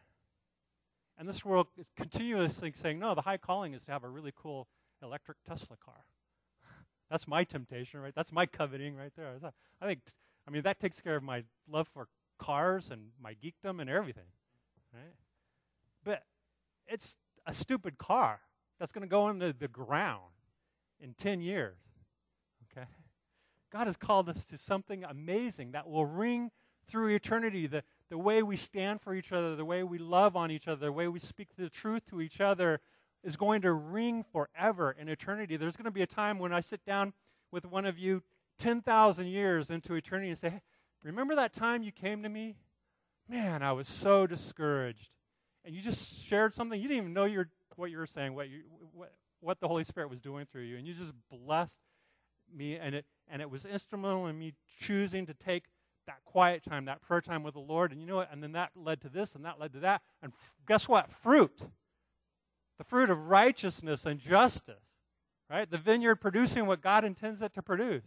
[1.19, 4.33] And this world is continuously saying, no, the high calling is to have a really
[4.41, 4.69] cool
[5.03, 6.05] electric Tesla car.
[7.11, 8.15] That's my temptation, right?
[8.15, 9.33] That's my coveting right there.
[9.83, 10.03] I think,
[10.47, 12.07] I mean, that takes care of my love for
[12.39, 14.31] cars and my geekdom and everything,
[14.95, 15.15] right?
[16.09, 16.23] But
[16.87, 18.41] it's a stupid car
[18.81, 20.33] that's going to go into the ground
[21.01, 21.77] in 10 years,
[22.73, 22.87] okay?
[23.71, 26.51] God has called us to something amazing that will ring
[26.89, 27.67] through eternity.
[27.67, 30.87] The, the way we stand for each other, the way we love on each other,
[30.87, 32.81] the way we speak the truth to each other
[33.23, 35.59] is going to ring forever in eternity.
[35.59, 37.13] There's going to be a time when I sit down
[37.53, 38.23] with one of you
[38.59, 40.63] 10,000 years into eternity and say, hey,
[41.05, 42.57] Remember that time you came to me?
[43.29, 45.11] Man, I was so discouraged.
[45.69, 46.81] And you just shared something.
[46.81, 47.29] You didn't even know
[47.77, 48.63] what you were saying, what, you,
[48.95, 50.79] what, what the Holy Spirit was doing through you.
[50.79, 51.79] And you just blessed
[52.57, 52.77] me.
[52.77, 55.65] And it, and it was instrumental in me choosing to take
[56.07, 57.93] that quiet time, that prayer time with the Lord.
[57.93, 58.33] And you know what?
[58.33, 60.01] And then that led to this and that led to that.
[60.23, 61.13] And f- guess what?
[61.13, 61.61] Fruit.
[62.79, 64.87] The fruit of righteousness and justice.
[65.51, 65.71] Right?
[65.71, 68.05] The vineyard producing what God intends it to produce.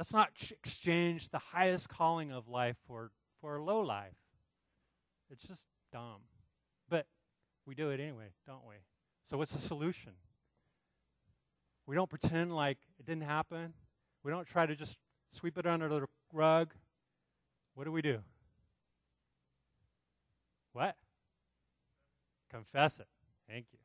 [0.00, 3.10] Let's not exchange the highest calling of life for,
[3.42, 4.16] for a low life.
[5.30, 5.60] It's just
[5.92, 6.22] dumb.
[6.88, 7.04] But
[7.66, 8.76] we do it anyway, don't we?
[9.28, 10.12] So, what's the solution?
[11.86, 13.74] We don't pretend like it didn't happen.
[14.24, 14.96] We don't try to just
[15.34, 16.72] sweep it under the rug.
[17.74, 18.20] What do we do?
[20.72, 20.96] What?
[22.50, 23.08] Confess it.
[23.46, 23.78] Thank you.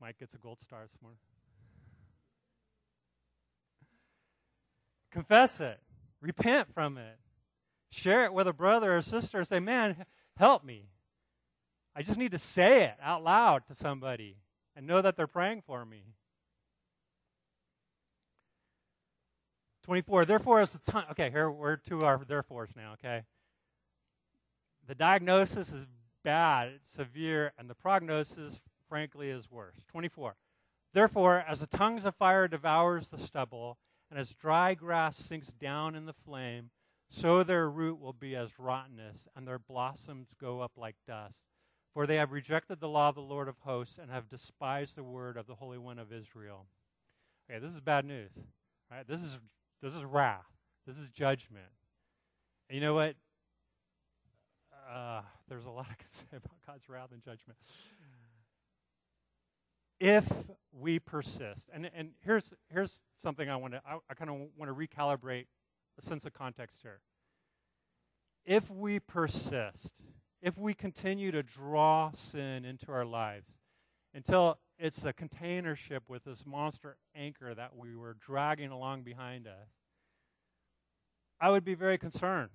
[0.00, 1.20] Mike gets a gold star this morning.
[5.10, 5.80] Confess it.
[6.20, 7.18] Repent from it.
[7.90, 10.04] Share it with a brother or sister and say, Man,
[10.36, 10.90] help me.
[11.94, 14.36] I just need to say it out loud to somebody
[14.76, 16.04] and know that they're praying for me.
[19.84, 20.24] 24.
[20.24, 21.06] Therefore, as the time.
[21.10, 23.22] Okay, here we're to our therefores now, okay?
[24.86, 25.86] The diagnosis is
[26.22, 29.76] bad, it's severe, and the prognosis, frankly, is worse.
[29.90, 30.36] 24.
[30.92, 33.78] Therefore, as the tongues of fire devours the stubble,
[34.10, 36.70] and as dry grass sinks down in the flame,
[37.08, 41.34] so their root will be as rottenness, and their blossoms go up like dust.
[41.94, 45.02] For they have rejected the law of the Lord of hosts, and have despised the
[45.02, 46.66] word of the Holy One of Israel.
[47.50, 48.30] Okay, this is bad news.
[48.90, 49.06] Right?
[49.06, 49.38] This is
[49.82, 50.46] this is wrath.
[50.86, 51.66] This is judgment.
[52.68, 53.16] And you know what?
[54.92, 57.58] Uh, there's a lot I could say about God's wrath and judgment
[60.00, 60.26] if
[60.72, 61.68] we persist.
[61.72, 65.46] And, and here's, here's something I want to, I, I kind of want to recalibrate
[65.98, 67.00] a sense of context here.
[68.46, 69.92] If we persist,
[70.40, 73.46] if we continue to draw sin into our lives
[74.14, 79.46] until it's a container ship with this monster anchor that we were dragging along behind
[79.46, 79.68] us,
[81.38, 82.50] I would be very concerned.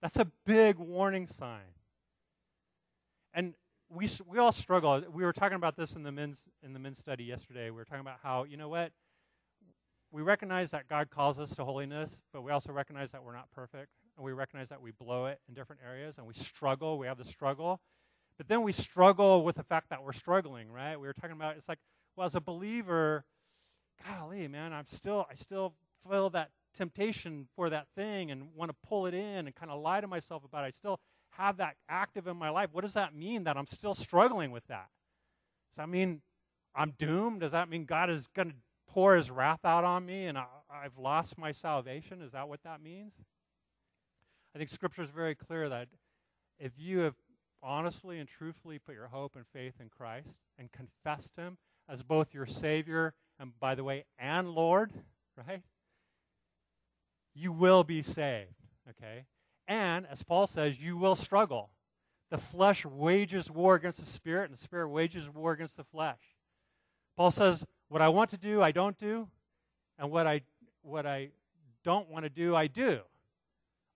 [0.00, 1.74] That's a big warning sign.
[3.34, 3.54] And
[3.90, 5.02] we, we all struggle.
[5.12, 7.70] We were talking about this in the men's in the men's study yesterday.
[7.70, 8.92] We were talking about how you know what
[10.12, 13.50] we recognize that God calls us to holiness, but we also recognize that we're not
[13.52, 16.98] perfect, and we recognize that we blow it in different areas, and we struggle.
[16.98, 17.80] We have the struggle,
[18.36, 20.70] but then we struggle with the fact that we're struggling.
[20.70, 20.96] Right?
[20.96, 21.78] We were talking about it's like,
[22.16, 23.24] well, as a believer,
[24.06, 25.74] golly, man, I'm still I still
[26.08, 29.80] feel that temptation for that thing and want to pull it in and kind of
[29.80, 30.68] lie to myself about it.
[30.68, 31.00] I still
[31.30, 34.66] have that active in my life, what does that mean that I'm still struggling with
[34.68, 34.88] that?
[35.70, 36.20] Does that mean
[36.74, 37.40] I'm doomed?
[37.40, 38.54] Does that mean God is going to
[38.88, 40.46] pour his wrath out on me and I,
[40.82, 42.22] have lost my salvation?
[42.22, 43.12] Is that what that means?
[44.54, 45.88] I think Scripture is very clear that
[46.58, 47.14] if you have
[47.62, 51.56] honestly and truthfully put your hope and faith in Christ and confessed him
[51.88, 54.92] as both your Savior and, by the way, and Lord,
[55.36, 55.62] right?
[57.34, 58.54] You will be saved,
[58.88, 59.24] okay?
[59.70, 61.70] And, as Paul says, you will struggle.
[62.30, 66.18] The flesh wages war against the spirit, and the spirit wages war against the flesh.
[67.16, 69.28] Paul says, What I want to do, I don't do,
[69.96, 70.40] and what I,
[70.82, 71.28] what I
[71.84, 73.02] don't want to do, I do.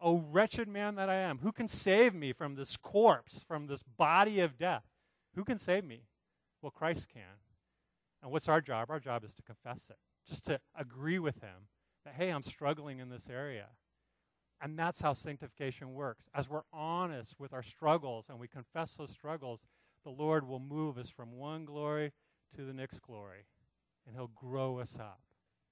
[0.00, 3.82] O wretched man that I am, who can save me from this corpse, from this
[3.82, 4.84] body of death?
[5.34, 6.02] Who can save me?
[6.62, 7.22] Well, Christ can.
[8.22, 8.90] And what's our job?
[8.90, 9.96] Our job is to confess it,
[10.28, 11.66] just to agree with Him
[12.04, 13.66] that, hey, I'm struggling in this area.
[14.64, 16.24] And that's how sanctification works.
[16.34, 19.60] As we're honest with our struggles and we confess those struggles,
[20.04, 22.12] the Lord will move us from one glory
[22.56, 23.44] to the next glory.
[24.06, 25.20] And He'll grow us up.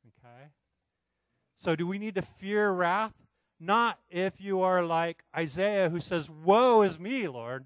[0.06, 0.48] Okay?
[1.56, 3.14] So, do we need to fear wrath?
[3.58, 7.64] Not if you are like Isaiah who says, Woe is me, Lord.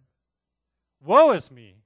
[1.05, 1.79] Woe is me.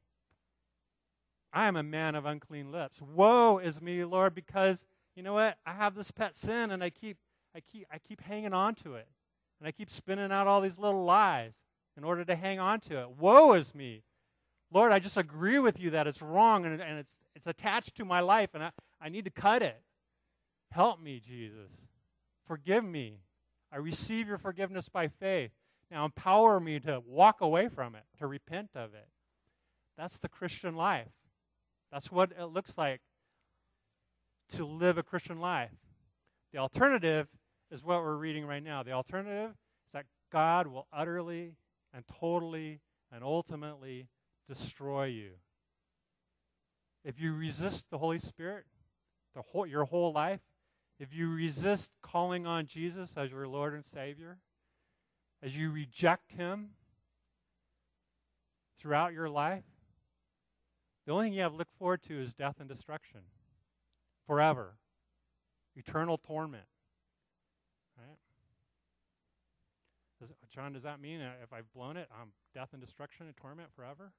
[1.50, 3.00] I am a man of unclean lips.
[3.00, 4.84] Woe is me, Lord, because
[5.16, 5.56] you know what?
[5.64, 7.16] I have this pet sin and I keep
[7.56, 9.08] I keep I keep hanging on to it.
[9.60, 11.52] And I keep spinning out all these little lies
[11.96, 13.10] in order to hang on to it.
[13.18, 14.02] Woe is me.
[14.72, 18.04] Lord, I just agree with you that it's wrong and, and it's, it's attached to
[18.04, 18.70] my life and I,
[19.00, 19.80] I need to cut it.
[20.70, 21.70] Help me, Jesus.
[22.46, 23.18] Forgive me.
[23.72, 25.50] I receive your forgiveness by faith.
[25.90, 29.08] Now empower me to walk away from it, to repent of it.
[29.98, 31.08] That's the Christian life.
[31.92, 33.00] That's what it looks like
[34.54, 35.70] to live a Christian life.
[36.52, 37.28] The alternative
[37.70, 38.82] is what we're reading right now.
[38.82, 41.54] The alternative is that God will utterly
[41.94, 42.80] and totally
[43.12, 44.08] and ultimately
[44.48, 45.30] destroy you.
[47.04, 48.64] If you resist the Holy Spirit,
[49.34, 50.40] the whole, your whole life,
[50.98, 54.38] if you resist calling on Jesus as your Lord and Savior,
[55.42, 56.70] as you reject Him
[58.78, 59.64] throughout your life,
[61.06, 63.20] the only thing you have to look forward to is death and destruction
[64.26, 64.74] forever,
[65.74, 66.64] eternal torment.
[70.20, 73.36] Does, John, does that mean uh, if I've blown it, I'm death and destruction and
[73.36, 74.12] torment forever?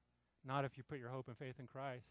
[0.44, 2.06] Not if you put your hope and faith in Christ.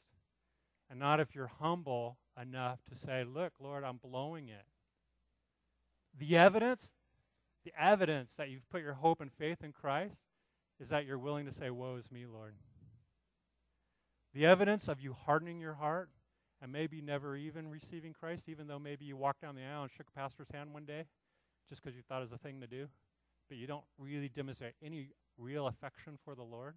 [0.89, 4.65] And not if you're humble enough to say, Look, Lord, I'm blowing it.
[6.19, 6.85] The evidence,
[7.63, 10.17] the evidence that you've put your hope and faith in Christ
[10.79, 12.55] is that you're willing to say, Woe is me, Lord.
[14.33, 16.09] The evidence of you hardening your heart
[16.61, 19.91] and maybe never even receiving Christ, even though maybe you walked down the aisle and
[19.91, 21.05] shook a pastor's hand one day
[21.69, 22.87] just because you thought it was a thing to do,
[23.51, 26.75] but you don't really demonstrate any real affection for the Lord.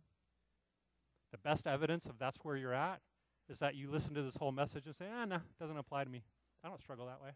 [1.31, 2.99] The best evidence of that's where you're at
[3.49, 6.03] is that you listen to this whole message and say, ah, no, it doesn't apply
[6.03, 6.25] to me.
[6.65, 7.31] I don't struggle that way.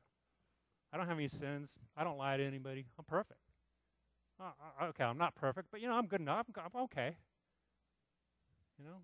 [0.93, 1.71] I don't have any sins.
[1.97, 2.87] I don't lie to anybody.
[2.99, 3.39] I'm perfect.
[4.41, 6.47] Uh, okay, I'm not perfect, but you know, I'm good enough.
[6.57, 7.17] I'm okay.
[8.77, 8.97] You know,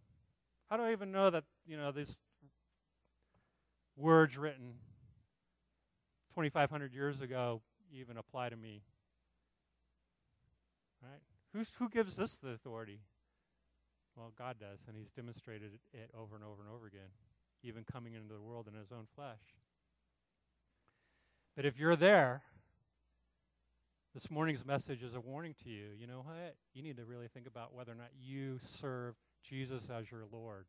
[0.69, 2.19] how do I even know that you know these
[3.97, 4.75] words written
[6.35, 7.61] 2,500 years ago
[7.93, 8.83] even apply to me?
[11.05, 11.21] Right?
[11.53, 13.01] Who's, who gives us the authority?
[14.17, 17.13] Well, God does, and He's demonstrated it over and over and over again,
[17.63, 19.43] even coming into the world in His own flesh.
[21.57, 22.43] But if you're there,
[24.15, 25.87] this morning's message is a warning to you.
[25.99, 26.57] You know what?
[26.73, 29.15] You need to really think about whether or not you serve
[29.49, 30.67] Jesus as your Lord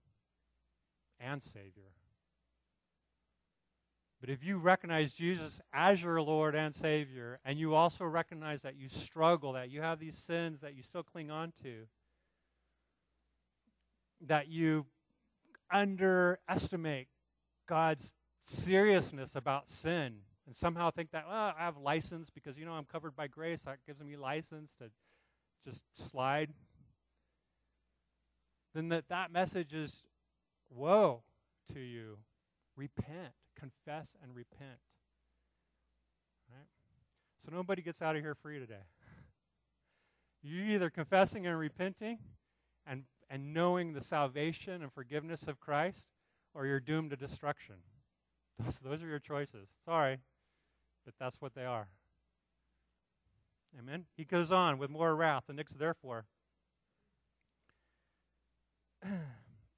[1.19, 1.93] and Savior.
[4.21, 8.75] But if you recognize Jesus as your Lord and Savior, and you also recognize that
[8.75, 11.83] you struggle, that you have these sins that you still cling on to,
[14.25, 14.85] that you
[15.71, 17.07] underestimate
[17.67, 18.13] God's
[18.43, 20.15] seriousness about sin
[20.47, 23.61] and somehow think that, well, I have license because, you know, I'm covered by grace.
[23.65, 24.89] That gives me license to
[25.67, 26.51] just slide.
[28.75, 29.91] Then that, that message is,
[30.69, 31.23] woe
[31.73, 32.17] to you.
[32.75, 33.33] Repent.
[33.59, 34.79] Confess and repent.
[36.49, 36.67] Right?
[37.43, 38.83] So nobody gets out of here free today.
[40.43, 42.19] You're either confessing and repenting
[42.85, 46.05] and, and knowing the salvation and forgiveness of Christ,
[46.53, 47.75] or you're doomed to destruction.
[48.63, 49.67] Those, those are your choices.
[49.83, 50.19] Sorry
[51.05, 51.87] but that's what they are.
[53.79, 54.05] Amen.
[54.17, 56.25] He goes on with more wrath, the next therefore.
[59.03, 59.13] and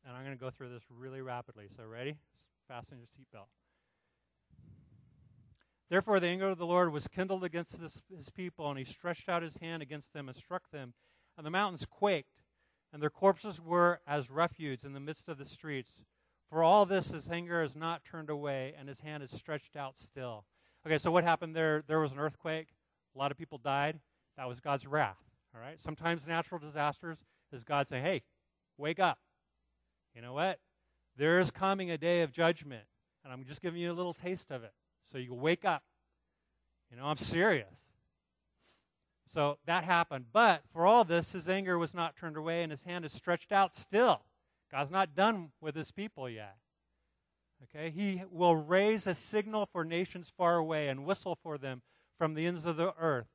[0.07, 1.65] I'm going to go through this really rapidly.
[1.75, 2.17] So, ready?
[2.67, 3.47] Fasten your seatbelt.
[5.89, 9.29] Therefore, the anger of the Lord was kindled against this, his people, and he stretched
[9.29, 10.93] out his hand against them and struck them.
[11.37, 12.41] And the mountains quaked,
[12.91, 15.91] and their corpses were as refuse in the midst of the streets.
[16.49, 19.97] For all this, his anger is not turned away, and his hand is stretched out
[19.97, 20.45] still.
[20.85, 21.83] Okay, so what happened there?
[21.87, 22.69] There was an earthquake.
[23.15, 23.99] A lot of people died.
[24.37, 25.17] That was God's wrath.
[25.53, 25.79] All right.
[25.79, 27.17] Sometimes natural disasters
[27.51, 28.23] is God saying, "Hey,
[28.77, 29.19] wake up.
[30.13, 30.59] You know what?
[31.15, 32.87] There is coming a day of judgment,
[33.23, 34.73] and I'm just giving you a little taste of it,
[35.11, 35.83] so you wake up.
[36.91, 37.73] You know, I'm serious."
[39.33, 40.27] So that happened.
[40.31, 43.51] But for all this, his anger was not turned away, and his hand is stretched
[43.51, 44.21] out still.
[44.71, 46.57] God's not done with his people yet.
[47.63, 51.81] Okay, he will raise a signal for nations far away and whistle for them
[52.17, 53.27] from the ends of the earth.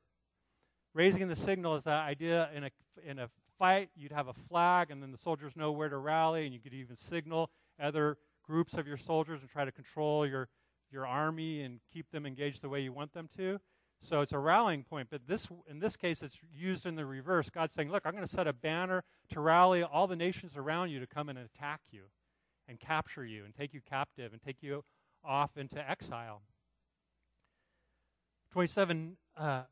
[0.95, 2.71] Raising the signal is that idea in a
[3.05, 6.45] in a fight, you'd have a flag, and then the soldiers know where to rally,
[6.45, 7.51] and you could even signal
[7.81, 10.49] other groups of your soldiers and try to control your
[10.93, 13.59] your army and keep them engaged the way you want them to.
[14.03, 15.09] So it's a rallying point.
[15.11, 17.51] But this, in this case, it's used in the reverse.
[17.51, 20.91] God's saying, "Look, I'm going to set a banner to rally all the nations around
[20.91, 22.05] you to come and attack you."
[22.69, 24.85] and capture you and take you captive and take you
[25.25, 26.43] off into exile.
[28.53, 29.63] 27, uh,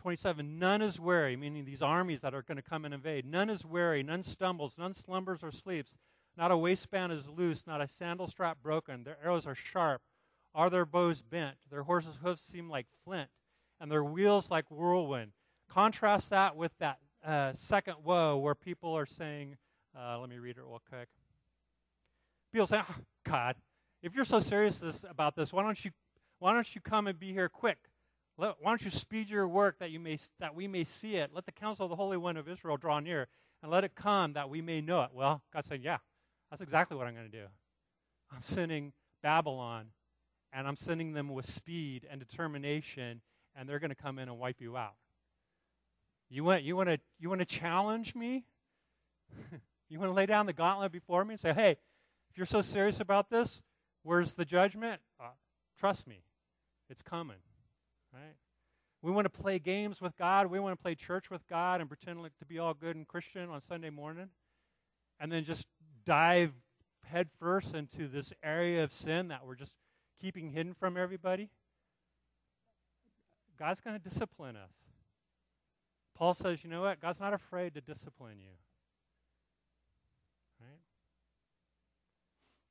[0.00, 3.24] 27 none is weary, meaning these armies that are going to come and invade.
[3.24, 5.92] None is weary, none stumbles, none slumbers or sleeps.
[6.36, 9.02] Not a waistband is loose, not a sandal strap broken.
[9.02, 10.02] Their arrows are sharp,
[10.54, 11.56] are their bows bent.
[11.70, 13.30] Their horses' hoofs seem like flint,
[13.80, 15.32] and their wheels like whirlwind.
[15.68, 19.56] Contrast that with that uh, second woe where people are saying,
[19.98, 21.08] uh, let me read it real quick.
[22.52, 22.94] People say, oh,
[23.26, 23.56] God,
[24.02, 25.90] if you're so serious this, about this, why don't you
[26.38, 27.78] why don't you come and be here quick?
[28.36, 31.30] Let, why don't you speed your work that you may that we may see it?
[31.34, 33.26] Let the counsel of the Holy One of Israel draw near,
[33.62, 35.10] and let it come that we may know it.
[35.12, 35.98] Well, God said, Yeah,
[36.50, 37.46] that's exactly what I'm going to do.
[38.32, 38.92] I'm sending
[39.22, 39.86] Babylon,
[40.52, 43.20] and I'm sending them with speed and determination,
[43.54, 44.94] and they're going to come in and wipe you out.
[46.30, 48.44] You want you want to you want to challenge me?
[49.88, 51.78] you want to lay down the gauntlet before me and say, "Hey,
[52.30, 53.62] if you're so serious about this,
[54.02, 55.00] where's the judgment?
[55.18, 55.30] Uh,
[55.78, 56.22] trust me,
[56.90, 57.38] it's coming.
[58.12, 58.36] Right?
[59.00, 60.48] We want to play games with God.
[60.48, 63.06] We want to play church with God and pretend like to be all good and
[63.06, 64.28] Christian on Sunday morning,
[65.20, 65.66] and then just
[66.04, 66.52] dive
[67.04, 69.72] headfirst into this area of sin that we're just
[70.20, 71.50] keeping hidden from everybody.
[73.58, 74.72] God's going to discipline us.
[76.16, 77.00] Paul says, you know what?
[77.00, 78.52] God's not afraid to discipline you.
[80.60, 80.80] Right?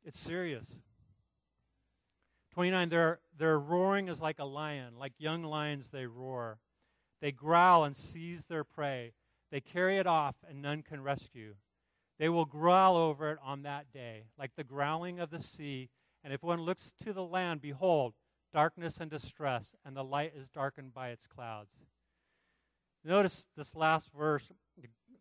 [0.05, 0.65] It's serious.
[2.53, 4.95] 29, their, their roaring is like a lion.
[4.97, 6.59] Like young lions, they roar.
[7.21, 9.13] They growl and seize their prey.
[9.51, 11.55] They carry it off, and none can rescue.
[12.19, 15.89] They will growl over it on that day, like the growling of the sea
[16.27, 18.13] And if one looks to the land, behold,
[18.53, 21.69] darkness and distress, and the light is darkened by its clouds.
[23.05, 24.51] Notice this last verse,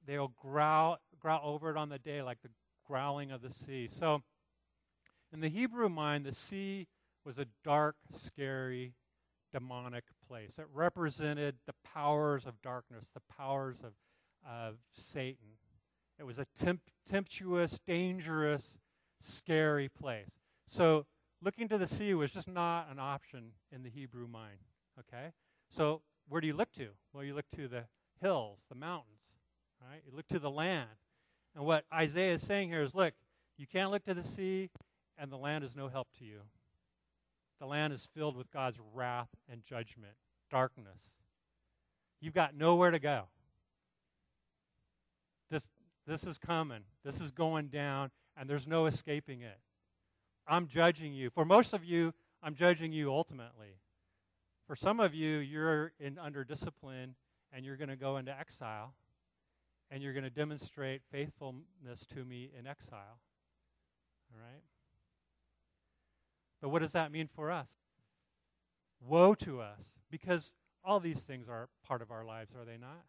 [0.05, 2.49] they'll growl, growl over it on the day like the
[2.89, 3.89] growling of the sea.
[3.97, 4.25] So,
[5.33, 6.89] in the Hebrew mind, the sea
[7.25, 8.95] was a dark, scary,
[9.53, 10.55] demonic place.
[10.59, 13.93] It represented the powers of darkness, the powers of,
[14.45, 15.55] of Satan.
[16.19, 18.65] It was a temp- tempestuous, dangerous,
[19.23, 20.33] scary place.
[20.69, 21.07] So,
[21.43, 24.59] looking to the sea was just not an option in the Hebrew mind.
[24.99, 25.33] Okay?
[25.75, 26.89] So, where do you look to?
[27.13, 27.85] Well, you look to the
[28.21, 29.21] hills, the mountains,
[29.81, 30.03] right?
[30.05, 30.89] You look to the land.
[31.55, 33.15] And what Isaiah is saying here is look,
[33.57, 34.71] you can't look to the sea,
[35.19, 36.41] and the land is no help to you.
[37.61, 40.13] The land is filled with God's wrath and judgment,
[40.51, 40.99] darkness.
[42.21, 43.25] You've got nowhere to go.
[45.51, 45.69] This,
[46.07, 46.81] this is coming.
[47.05, 49.59] This is going down, and there's no escaping it.
[50.47, 51.31] I'm judging you.
[51.31, 53.79] For most of you, I'm judging you ultimately.
[54.67, 57.15] For some of you, you're in, under discipline
[57.53, 58.95] and you're going to go into exile
[59.91, 63.21] and you're going to demonstrate faithfulness to me in exile.
[64.33, 64.63] All right?
[66.61, 67.69] But what does that mean for us?
[69.01, 69.81] Woe to us,
[70.11, 70.53] because
[70.85, 73.05] all these things are part of our lives, are they not?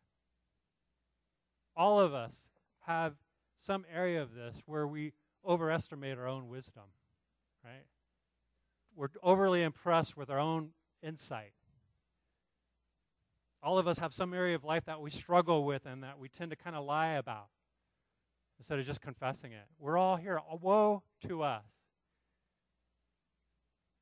[1.76, 2.34] All of us
[2.82, 3.14] have
[3.60, 5.14] some area of this where we
[5.46, 6.84] overestimate our own wisdom,
[7.68, 7.86] right?
[8.96, 10.70] We're overly impressed with our own
[11.04, 11.52] insight.
[13.62, 16.30] All of us have some area of life that we struggle with and that we
[16.30, 17.48] tend to kind of lie about
[18.60, 19.66] instead of just confessing it.
[19.80, 20.40] We're all here.
[20.40, 21.66] Uh, woe to us.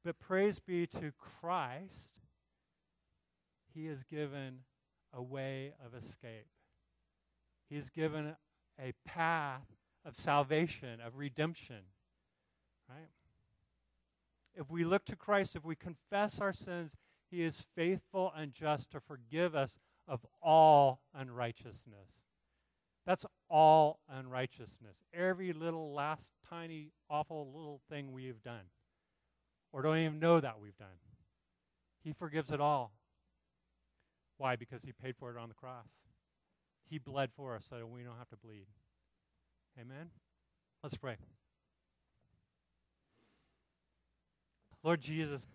[0.03, 2.11] But praise be to Christ,
[3.73, 4.59] He has given
[5.11, 6.47] a way of escape.
[7.69, 8.35] He has given
[8.79, 9.65] a path
[10.05, 11.81] of salvation, of redemption.
[12.87, 13.09] Right?
[14.55, 16.91] If we look to Christ, if we confess our sins,
[17.29, 19.73] He is faithful and just to forgive us
[20.07, 22.09] of all unrighteousness.
[23.05, 24.97] That's all unrighteousness.
[25.13, 28.65] Every little, last, tiny, awful little thing we have done
[29.75, 30.87] or don't even know that we've done.
[32.01, 32.93] He forgives it all.
[34.37, 34.55] Why?
[34.55, 35.87] Because He paid for it on the cross.
[36.89, 38.67] He bled for us so that we don't have to bleed.
[39.77, 40.11] Amen?
[40.81, 41.17] Let's pray.
[44.85, 45.47] Lord Jesus,